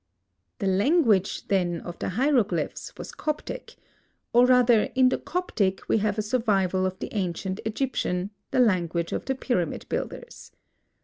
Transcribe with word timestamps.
The 0.57 0.65
language, 0.65 1.47
then, 1.47 1.79
of 1.81 1.99
the 1.99 2.09
Hieroglyphs 2.09 2.91
was 2.97 3.11
Coptic, 3.11 3.75
or 4.33 4.47
rather 4.47 4.89
in 4.95 5.09
the 5.09 5.19
Coptic 5.19 5.87
we 5.87 5.99
have 5.99 6.17
a 6.17 6.23
survival 6.23 6.87
of 6.87 6.97
the 6.97 7.13
ancient 7.13 7.59
Egyptian, 7.67 8.31
the 8.49 8.59
language 8.59 9.11
of 9.13 9.25
the 9.25 9.35
pyramid 9.35 9.85
builders. 9.89 10.53